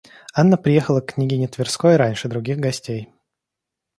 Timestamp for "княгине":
1.13-1.47